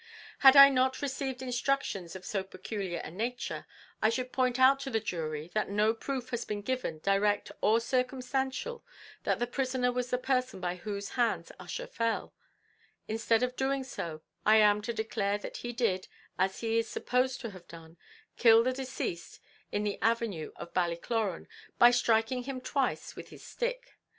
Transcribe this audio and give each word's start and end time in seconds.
"Had 0.39 0.55
I 0.57 0.69
not 0.69 1.03
received 1.03 1.43
instructions 1.43 2.15
of 2.15 2.25
so 2.25 2.41
peculiar 2.43 2.97
a 3.01 3.11
nature, 3.11 3.67
I 4.01 4.09
should 4.09 4.31
point 4.31 4.57
out 4.57 4.79
to 4.79 4.89
the 4.89 4.99
jury 4.99 5.51
that 5.53 5.69
no 5.69 5.93
proof 5.93 6.31
has 6.31 6.43
been 6.43 6.63
given 6.63 6.97
direct 7.03 7.51
or 7.61 7.79
circumstantial, 7.79 8.83
that 9.25 9.37
the 9.37 9.45
prisoner 9.45 9.91
was 9.91 10.09
the 10.09 10.17
person 10.17 10.59
by 10.59 10.77
whose 10.77 11.09
hands 11.09 11.51
Ussher 11.59 11.85
fell; 11.85 12.33
instead 13.07 13.43
of 13.43 13.55
doing 13.55 13.83
so 13.83 14.21
I 14.43 14.55
am 14.55 14.81
to 14.81 14.91
declare 14.91 15.37
that 15.37 15.57
he 15.57 15.71
did, 15.71 16.07
as 16.35 16.61
he 16.61 16.79
is 16.79 16.89
supposed 16.89 17.39
to 17.41 17.51
have 17.51 17.67
done, 17.67 17.97
kill 18.37 18.63
the 18.63 18.73
deceased 18.73 19.39
in 19.71 19.83
the 19.83 19.99
avenue 20.01 20.51
of 20.55 20.73
Ballycloran, 20.73 21.45
by 21.77 21.91
striking 21.91 22.41
him 22.41 22.59
twice 22.59 23.15
with 23.15 23.29
his 23.29 23.45
stick. 23.45 23.99